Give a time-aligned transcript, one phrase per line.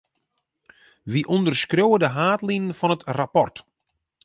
[1.11, 3.55] Wy ûnderskriuwe de haadlinen fan it rapport.